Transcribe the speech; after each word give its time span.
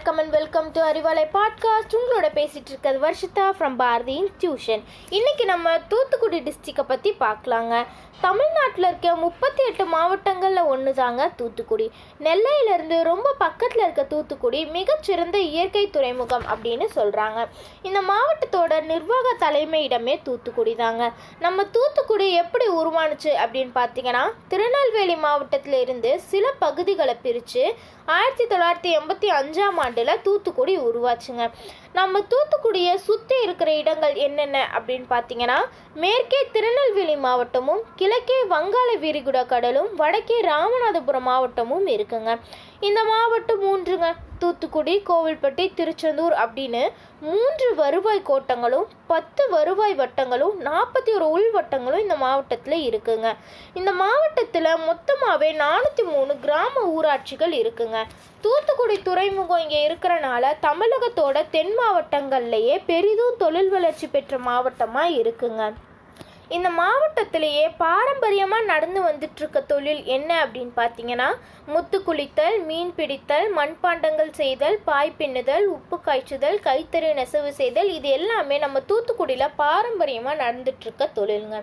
வணக்கம் 0.00 0.18
and 0.18 0.30
welcome 0.30 0.72
to 0.72 0.80
Arivalai 0.80 1.24
podcast 1.32 1.94
உங்களோட 1.96 2.26
பேசிகிட்டு 2.34 2.70
இருக்கிறது 2.72 2.98
வர்ஷிதா 3.06 3.46
ஃப்ரம் 3.58 3.74
பாரதி 3.76 4.14
இன்ஸ்டியூஷன் 4.20 4.82
இன்னைக்கு 5.08 5.44
நம்ம 5.44 5.78
தூத்துக்குடி 5.88 6.38
டிஸ்ட்ரிக்டை 6.40 6.82
பற்றி 6.82 7.10
பார்க்கலாங்க. 7.20 7.86
தமிழ்நாட்டில் 8.20 8.86
இருக்க 8.86 9.14
முப்பத்தி 9.14 9.64
எட்டு 9.64 9.84
மாவட்டங்களில் 9.84 10.62
ஒன்று 10.62 10.94
தாங்க 10.94 11.30
தூத்துக்குடி. 11.36 11.90
நெல்லையிலேருந்து 12.20 13.02
ரொம்ப 13.02 13.34
பக்கத்தில் 13.38 13.82
இருக்க 13.82 14.02
தூத்துக்குடி 14.04 14.66
மிகச்சிறந்த 14.66 15.38
இயற்கை 15.38 15.90
துறைமுகம் 15.90 16.42
அப்படின்னு 16.42 16.88
சொல்கிறாங்க 16.96 17.46
இந்த 17.82 18.02
மாவட்டத்தோட 18.02 18.82
நிர்வாக 18.82 19.36
தலைமையிடமே 19.38 20.22
தூத்துக்குடி 20.22 20.74
தாங்க 20.74 21.12
நம்ம 21.38 21.64
தூத்துக்குடி 21.64 22.32
எப்படி 22.32 22.68
உருவானுச்சு 22.68 23.32
அப்படின்னு 23.44 23.74
பார்த்தீங்கன்னா 23.74 24.24
திருநெல்வேலி 24.48 25.16
மாவட்டத்தில் 25.16 25.80
இருந்து 25.80 26.20
சில 26.20 26.52
பகுதிகளை 26.58 27.16
பிரித்து 27.22 27.64
ஆயிரத்தி 28.06 28.44
தொள்ளாயிரத்தி 28.44 28.90
எண்பத்தி 28.98 29.28
அஞ்சாம் 29.40 29.76
ஆண்டு 29.76 29.88
ஆண்டில் 29.90 30.20
தூத்துக்குடி 30.24 30.74
உருவாச்சுங்க. 30.88 31.44
நம்ம 31.98 32.20
தூத்துக்குடியை 32.32 32.92
சுற்றி 33.06 33.36
இருக்கிற 33.44 33.70
இடங்கள் 33.80 34.14
என்னென்ன 34.26 34.58
அப்படின்னு 34.76 35.06
பார்த்தீங்கன்னா 35.14 35.56
மேற்கே 36.02 36.40
திருநெல்வேலி 36.54 37.16
மாவட்டமும் 37.26 37.82
கிழக்கே 38.00 38.38
வங்காள 38.54 38.88
விரிகுடா 39.04 39.42
கடலும் 39.52 39.90
வடக்கே 40.00 40.38
ராமநாதபுரம் 40.50 41.28
மாவட்டமும் 41.30 41.86
இருக்குங்க. 41.96 42.32
இந்த 42.88 43.00
மாவட்டம் 43.12 43.62
மூன்றுங்க. 43.66 44.08
தூத்துக்குடி 44.42 44.92
கோவில்பட்டி 45.08 45.64
திருச்செந்தூர் 45.78 46.34
அப்படின்னு 46.42 46.82
மூன்று 47.26 47.66
வருவாய் 47.80 48.28
கோட்டங்களும் 48.28 48.86
பத்து 49.10 49.42
வருவாய் 49.54 49.94
வட்டங்களும் 50.00 50.54
நாற்பத்தி 50.68 51.10
ஒரு 51.16 51.26
உள் 51.34 51.48
வட்டங்களும் 51.56 52.04
இந்த 52.04 52.16
மாவட்டத்தில் 52.22 52.78
இருக்குங்க. 52.88 53.28
இந்த 53.80 53.90
மாவட்டத்தில் 54.02 54.70
மொத்தமாகவே 54.88 55.50
நானூற்றி 55.64 56.04
மூணு 56.14 56.34
கிராம 56.44 56.84
ஊராட்சிகள் 56.96 57.54
இருக்குங்க. 57.62 57.98
தூத்துக்குடி 58.44 58.96
துறைமுகம் 59.08 59.62
இங்கே 59.64 59.80
இருக்கிறனால 59.88 60.52
தமிழகத்தோட 60.66 61.38
தென் 61.56 61.74
மாவட்டங்கள்லேயே 61.80 62.76
பெரிதும் 62.90 63.38
தொழில் 63.42 63.70
வளர்ச்சி 63.76 64.06
பெற்ற 64.14 64.38
மாவட்டமாக 64.48 65.16
இருக்குங்க. 65.20 65.62
இந்த 66.50 66.68
மாவட்டத்திலேயே 66.78 67.64
பாரம்பரியமாக 67.78 68.68
நடந்து 68.70 69.00
வந்துட்டுருக்க 69.00 69.58
தொழில் 69.66 70.00
என்ன 70.14 70.30
அப்படின்னு 70.44 70.72
பார்த்தீங்கன்னா 70.76 71.28
முத்து 71.66 71.98
குளித்தல் 72.06 72.56
மீன் 72.68 72.90
பிடித்தல் 72.96 73.46
மண்பாண்டங்கள் 73.58 74.32
செய்தல் 74.40 74.78
பாய் 74.88 75.12
பின்னுதல் 75.18 75.66
உப்பு 75.66 75.98
காய்ச்சுதல் 76.06 76.58
கைத்தறி 76.66 77.12
நெசவு 77.20 77.52
செய்தல் 77.52 77.90
இது 77.98 78.08
எல்லாமே 78.08 78.58
நம்ம 78.58 78.82
தூத்துக்குடியில் 78.90 79.56
பாரம்பரியமாக 79.62 80.40
நடந்துட்டுருக்க 80.42 81.08
தொழிலுங்க. 81.12 81.60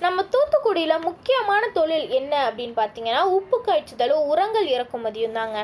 நம்ம 0.00 0.22
தூத்துக்குடியில் 0.32 1.04
முக்கியமான 1.08 1.62
தொழில் 1.78 2.06
என்ன 2.10 2.32
அப்படின்னு 2.48 2.76
பார்த்தீங்கன்னா 2.80 3.22
உப்பு 3.38 3.58
காய்ச்சுதலும் 3.66 4.28
உரங்கள் 4.32 4.68
இறக்குமதியும் 4.74 5.38
தாங்க 5.40 5.58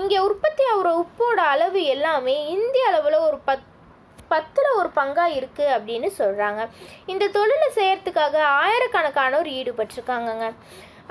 இங்கே 0.00 0.20
உற்பத்தி 0.28 0.64
ஆகிற 0.72 0.90
உப்போட 1.02 1.38
அளவு 1.54 1.82
எல்லாமே 1.96 2.36
இந்திய 2.56 2.90
அளவில் 2.92 3.24
ஒரு 3.28 3.38
பத் 3.48 3.68
பத்தில் 4.32 4.76
ஒரு 4.80 4.90
பங்காக 4.98 5.36
இருக்குது 5.38 5.74
அப்படின்னு 5.76 6.10
சொல்கிறாங்க 6.20 6.62
இந்த 7.12 7.30
தொழிலை 7.36 7.68
செய்கிறதுக்காக 7.78 8.36
ஆயிரக்கணக்கானோர் 8.62 9.50
ஈடுபட்டிருக்காங்கங்க. 9.58 10.48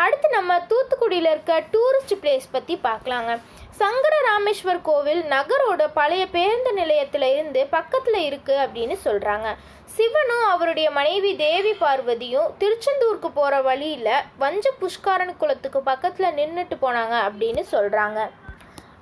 அடுத்து 0.04 0.28
நம்ம 0.36 0.52
தூத்துக்குடியில் 0.70 1.30
இருக்க 1.32 1.54
டூரிஸ்ட் 1.74 2.14
பிளேஸ் 2.22 2.54
பற்றி 2.54 2.76
பார்க்கலாங்க. 2.86 3.32
சங்கர 3.80 4.16
ராமேஸ்வர் 4.28 4.80
கோவில் 4.88 5.22
நகரோட 5.34 5.82
பழைய 5.98 6.24
பேருந்து 6.36 6.72
நிலையத்தில் 6.80 7.28
இருந்து 7.34 7.62
பக்கத்தில் 7.76 8.20
இருக்குது 8.28 8.62
அப்படின்னு 8.64 8.96
சொல்கிறாங்க 9.06 9.48
சிவனும் 9.96 10.44
அவருடைய 10.52 10.88
மனைவி 10.98 11.32
தேவி 11.42 11.74
பார்வதியும் 11.82 12.52
திருச்செந்தூருக்கு 12.62 13.30
போகிற 13.40 13.56
வழியில் 13.70 14.12
வஞ்ச 14.44 14.66
புஷ்காரன் 14.82 15.40
குளத்துக்கு 15.42 15.82
பக்கத்தில் 15.90 16.36
நின்றுட்டு 16.40 16.78
போனாங்க 16.84 17.16
அப்படின்னு 17.30 17.64
சொல்கிறாங்க 17.74 18.20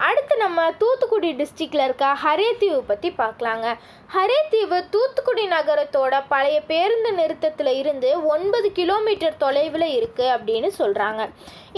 அடுத்து 0.07 0.33
நம்ம 0.43 0.59
தூத்துக்குடி 0.81 1.29
டிஸ்ட்ரிக்டில் 1.39 1.83
இருக்க 1.85 2.05
ஹரேத்தீவு 2.23 2.81
பற்றி 2.89 3.09
பார்க்கலாங்க. 3.21 3.67
ஹரேத்தீவு 4.13 4.77
தூத்துக்குடி 4.93 5.43
நகரத்தோட 5.53 6.13
பழைய 6.33 6.57
பேருந்து 6.69 7.09
நிறுத்தத்தில் 7.17 7.71
இருந்து 7.79 8.09
ஒன்பது 8.33 8.67
கிலோமீட்டர் 8.77 9.39
தொலைவில் 9.43 9.87
இருக்குது 9.97 10.33
அப்படின்னு 10.35 10.69
சொல்கிறாங்க 10.77 11.23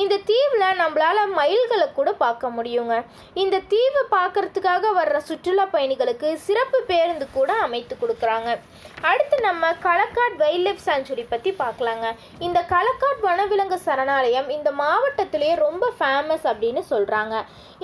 இந்த 0.02 0.16
தீவில் 0.30 0.78
நம்மளால் 0.82 1.34
மயில்களை 1.40 1.88
கூட 1.98 2.10
பார்க்க 2.22 2.54
முடியுங்க. 2.58 2.98
இந்த 3.44 3.56
தீவை 3.74 4.04
பார்க்கறதுக்காக 4.18 4.94
வர்ற 5.00 5.18
சுற்றுலா 5.30 5.66
பயணிகளுக்கு 5.74 6.30
சிறப்பு 6.48 6.80
பேருந்து 6.92 7.26
கூட 7.38 7.52
அமைத்து 7.66 7.96
கொடுக்குறாங்க. 7.96 8.50
அடுத்து 9.10 9.38
நம்ம 9.48 9.74
களக்காட் 9.88 10.38
வைல்ட் 10.44 10.66
லைஃப் 10.68 10.86
சாங்சுரி 10.88 11.26
பற்றி 11.34 11.54
பார்க்கலாங்க. 11.64 12.08
இந்த 12.48 12.60
களக்காட் 12.74 13.26
வனவிலங்கு 13.28 13.80
சரணாலயம் 13.88 14.50
இந்த 14.58 14.72
மாவட்டத்திலேயே 14.84 15.58
ரொம்ப 15.66 15.92
ஃபேமஸ் 16.00 16.48
அப்படின்னு 16.54 16.84
சொல்கிறாங்க 16.94 17.36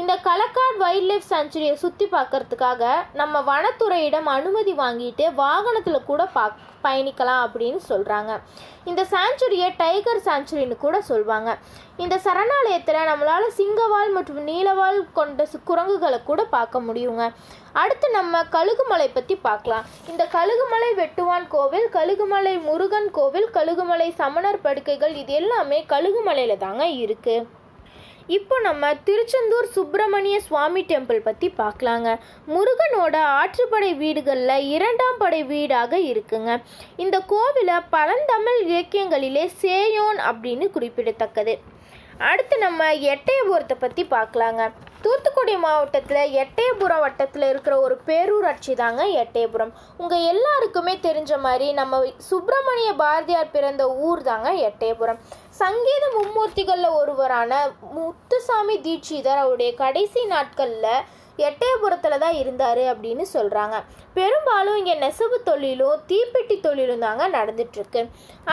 இந்த 0.01 0.13
களக்காட் 0.27 0.77
வைல்ட் 0.77 1.05
லைஃப் 1.05 1.27
சாங்சுரியை 1.29 1.73
சுற்றி 1.73 2.05
பார்க்கறதுக்காக 2.05 2.83
நம்ம 3.13 3.41
வனத்துறையிடம் 3.41 4.25
அனுமதி 4.27 4.73
வாங்கிட்டு 4.73 5.33
வாகனத்தில் 5.33 6.03
கூட 6.03 6.25
பா 6.25 6.43
பயணிக்கலாம் 6.83 7.43
அப்படின்னு 7.45 7.77
சொல்கிறாங்க 7.89 8.31
இந்த 8.85 9.05
சாஞ்சுரியை 9.11 9.69
டைகர் 9.77 10.25
சாஞ்சுரின்னு 10.25 10.77
கூட 10.77 11.01
சொல்லுவாங்க 11.01 11.49
இந்த 11.95 12.19
சரணாலயத்தில் 12.25 13.07
நம்மளால் 13.07 13.47
சிங்கவால் 13.57 14.11
மற்றும் 14.11 14.43
நீலவால் 14.43 15.11
கொண்ட 15.11 15.43
சு- 15.43 15.63
குரங்குகளை 15.63 16.23
கூட 16.23 16.43
பார்க்க 16.45 16.79
முடியுங்க. 16.79 17.23
அடுத்து 17.73 18.09
நம்ம 18.09 18.43
கழுகுமலை 18.51 19.07
பற்றி 19.13 19.35
பார்க்கலாம். 19.37 19.85
இந்த 20.07 20.27
கழுகுமலை 20.31 20.91
வெட்டுவான் 20.95 21.47
கோவில் 21.47 21.89
கழுகுமலை 21.93 22.61
முருகன் 22.61 23.11
கோவில் 23.11 23.49
கழுகுமலை 23.53 24.09
சமணர் 24.15 24.61
படுக்கைகள் 24.61 25.15
இது 25.15 25.33
எல்லாமே 25.33 25.85
கழுகுமலையில் 25.89 26.57
தாங்க 26.57 26.85
இருக்குது 26.85 27.45
இப்போ 28.35 28.55
நம்ம 28.65 28.85
திருச்செந்தூர் 29.07 29.67
சுப்பிரமணிய 29.75 30.37
சுவாமி 30.47 30.81
டெம்பிள் 30.89 31.19
பற்றி 31.27 31.47
பார்க்கலாங்க. 31.59 32.09
முருகனோட 32.53 33.15
ஆற்றுப்படை 33.41 33.91
வீடுகளில் 34.01 34.65
இரண்டாம் 34.75 35.19
படை 35.21 35.39
வீடாக 35.51 35.99
இருக்குங்க. 36.11 36.51
இந்த 37.03 37.19
கோவிலை 37.31 37.77
பழந்தமிழ் 37.95 38.59
இலக்கியங்களிலே 38.67 39.45
சேயோன் 39.63 40.19
அப்படின்னு 40.31 40.67
குறிப்பிடத்தக்கது. 40.75 41.55
அடுத்து 42.29 42.55
நம்ம 42.65 42.83
எட்டயபுரத்தை 43.13 43.75
பற்றி 43.79 44.03
பார்க்கலாங்க. 44.13 44.61
தூத்துக்குடி 45.01 45.55
மாவட்டத்தில் 45.63 46.31
எட்டயபுரம் 46.43 47.03
வட்டத்தில் 47.03 47.45
இருக்கிற 47.49 47.73
ஒரு 47.85 47.95
பேரூராட்சி 48.07 48.73
தாங்க 48.79 49.01
எட்டயபுரம். 49.23 49.73
உங்கள் 50.01 50.25
எல்லாருக்குமே 50.31 50.93
தெரிஞ்ச 51.07 51.33
மாதிரி 51.45 51.67
நம்ம 51.79 51.99
சுப்பிரமணிய 52.29 52.91
பாரதியார் 53.03 53.53
பிறந்த 53.57 53.83
ஊர் 54.07 54.23
தாங்க 54.29 54.51
எட்டயபுரம். 54.69 55.21
சங்கீத 55.61 55.96
மும்மூர்த்திகளில் 56.37 56.95
ஒருவரான 56.97 57.51
முத்துசாமி 57.93 58.73
தீட்சிதர் 58.83 59.39
அவருடைய 59.43 59.69
கடைசி 59.79 60.21
நாட்களில் 60.31 61.05
எட்டயபுரத்தில் 61.47 62.19
தான் 62.23 62.35
இருந்தார் 62.41 62.81
அப்படின்னு 62.91 63.23
சொல்கிறாங்க 63.33 63.75
பெரும்பாலும் 64.17 64.77
இங்கே 64.79 64.95
நெசவு 65.03 65.37
தொழிலும் 65.47 66.01
தீப்பெட்டி 66.09 66.55
தொழிலும் 66.65 67.03
தாங்க 67.05 67.23
நடந்துட்டுருக்கு. 67.37 68.01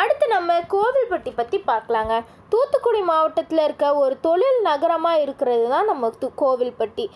அடுத்து 0.03 0.29
நம்ம 0.35 0.57
கோவில்பட்டி 0.75 1.33
பற்றி 1.41 1.59
பார்க்கலாங்க. 1.71 2.15
தூத்துக்குடி 2.53 3.03
மாவட்டத்தில் 3.11 3.63
இருக்க 3.67 3.91
ஒரு 4.05 4.17
தொழில் 4.27 4.61
நகரமாக 4.71 5.23
இருக்கிறது 5.25 5.67
தான் 5.75 5.91
நம்ம 5.93 6.11
து 6.23 6.31
கோவில்பட்டி. 6.45 7.07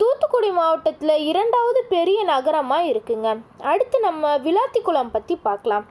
தூத்துக்குடி 0.00 0.52
மாவட்டத்தில் 0.60 1.24
இரண்டாவது 1.30 1.82
பெரிய 1.94 2.22
நகரமாக 2.32 2.90
இருக்குங்க. 2.92 3.28
அடுத்து 3.72 4.00
நம்ம 4.08 4.32
விளாத்திக்குளம் 4.48 5.14
பற்றி 5.18 5.36
பார்க்கலாம். 5.48 5.86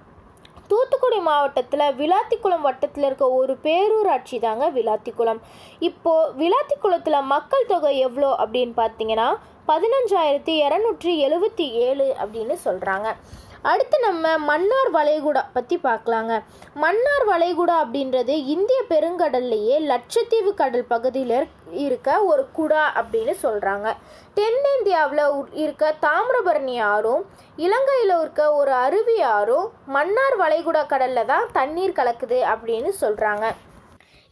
தூத்துக்குடி 0.68 1.20
மாவட்டத்தில் 1.20 1.94
விளாத்திக்குளம் 2.00 2.66
வட்டத்தில் 2.68 3.04
இருக்க 3.04 3.26
ஒரு 3.32 3.54
பேரூராட்சி 3.64 4.38
தாங்க 4.40 4.70
விளாத்திக்குளம். 4.72 5.42
இப்போது 5.80 6.32
விளாத்திக்குளத்தில் 6.42 7.28
மக்கள் 7.34 7.68
தொகை 7.68 7.98
எவ்வளோ 8.00 8.32
அப்படின்னு 8.44 8.74
பார்த்தீங்கன்னா 8.82 9.28
பதினஞ்சாயிரத்தி 9.68 10.54
இரநூற்றி 10.62 11.12
எழுபத்தி 11.22 11.66
ஏழு 11.86 12.08
அப்படின்னு 12.20 12.56
சொல்கிறாங்க 12.66 13.08
அடுத்து 13.64 13.98
நம்ம 14.00 14.38
மன்னார் 14.40 14.90
வளைகுடா 14.92 15.42
பற்றி 15.54 15.78
பார்க்கலாங்க. 15.78 16.34
மன்னார் 16.76 17.26
வளைகுடா 17.26 17.76
அப்படின்றது 17.84 18.34
இந்திய 18.46 18.80
பெருங்கடல்லையே 18.90 19.78
லட்சத்தீவு 19.86 20.54
கடல் 20.54 20.86
பகுதியில் 20.86 21.38
இருக்க 21.76 22.24
ஒரு 22.24 22.44
குடா 22.54 22.84
அப்படின்னு 22.96 23.34
சொல்கிறாங்க 23.42 23.88
தென்னிந்தியாவில் 24.38 25.24
இருக்க 25.56 25.94
தாமிரபரணி 26.02 26.80
ஆறும் 26.88 27.24
இலங்கையில் 27.58 28.16
இருக்க 28.20 28.54
ஒரு 28.54 28.72
அருவி 28.78 29.18
ஆறும் 29.30 29.68
மன்னார் 29.88 30.38
வளைகுடா 30.38 30.84
கடலில் 30.86 31.26
தான் 31.26 31.48
தண்ணீர் 31.52 31.98
கலக்குது 31.98 32.42
அப்படின்னு 32.46 32.92
சொல்கிறாங்க 33.02 33.48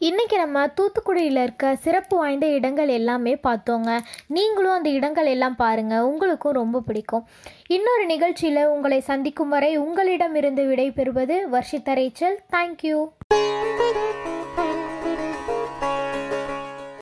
இன்றைக்கி 0.08 0.36
நம்ம 0.38 0.62
தூத்துக்குடியில் 0.78 1.40
இருக்க 1.42 1.76
சிறப்பு 1.84 2.16
வாய்ந்த 2.18 2.46
இடங்கள் 2.56 2.90
எல்லாமே 2.96 3.34
பார்த்தோங்க. 3.48 3.92
நீங்களும் 4.28 4.76
அந்த 4.78 4.90
இடங்கள் 4.90 5.30
எல்லாம் 5.34 5.56
பாருங்கள் 5.56 6.08
உங்களுக்கும் 6.10 6.58
ரொம்ப 6.60 6.82
பிடிக்கும். 6.88 7.24
இன்னொரு 7.68 8.06
நிகழ்ச்சியில் 8.06 8.62
உங்களை 8.66 9.00
சந்திக்கும் 9.12 9.54
வரை 9.56 9.72
உங்களிடமிருந்து 9.86 10.66
விடை 10.72 10.92
பெறுவது 10.92 11.38
வர்ஷிதா 11.52 11.96
ரேச்சல் 12.02 12.38
தேங்க்யூ 12.56 13.00